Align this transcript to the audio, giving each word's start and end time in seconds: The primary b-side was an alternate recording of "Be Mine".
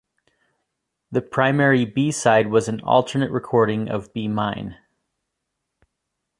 The 1.11 1.21
primary 1.21 1.85
b-side 1.85 2.47
was 2.49 2.67
an 2.67 2.81
alternate 2.81 3.29
recording 3.29 3.87
of 3.87 4.11
"Be 4.15 4.27
Mine". 4.27 4.77